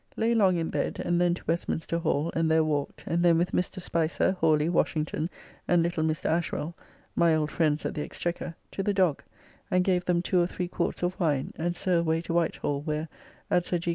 [0.17, 3.51] Lay long in bed, and then to Westminster Hall and there walked, and then with
[3.51, 3.79] Mr.
[3.79, 5.29] Spicer, Hawly, Washington,
[5.67, 6.25] and little Mr.
[6.27, 6.73] Ashwell
[7.15, 9.21] (my old friends at the Exchequer) to the Dog,
[9.69, 12.81] and gave them two or three quarts of wine, and so away to White Hall,
[12.81, 13.09] where,
[13.51, 13.89] at Sir G.